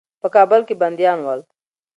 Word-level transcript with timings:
په 0.21 0.27
کابل 0.35 0.61
کې 0.67 0.75
بندیان 0.81 1.19
ول. 1.23 1.41